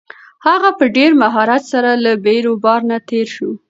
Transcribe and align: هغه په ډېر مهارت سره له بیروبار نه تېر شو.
هغه 0.47 0.69
په 0.79 0.85
ډېر 0.97 1.11
مهارت 1.21 1.63
سره 1.73 1.91
له 2.03 2.11
بیروبار 2.25 2.79
نه 2.89 2.97
تېر 3.09 3.27
شو. 3.35 3.51